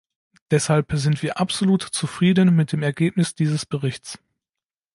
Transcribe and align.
Deshalb 0.49 0.93
sind 0.93 1.21
wir 1.21 1.39
absolut 1.39 1.83
zufrieden 1.83 2.55
mit 2.55 2.71
dem 2.71 2.81
Ergebnis 2.81 3.35
dieses 3.35 3.67
Berichts. 3.67 4.17